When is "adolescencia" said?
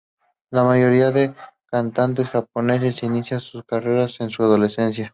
4.41-5.09